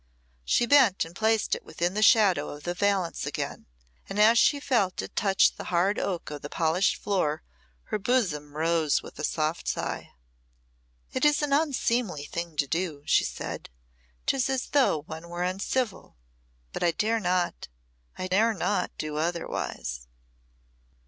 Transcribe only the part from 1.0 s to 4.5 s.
and placed it within the shadow of the valance again, and as